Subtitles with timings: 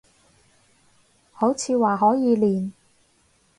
[1.31, 2.71] 好似話可以練